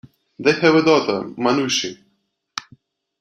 [0.39, 1.99] They have a daughter, Manushi.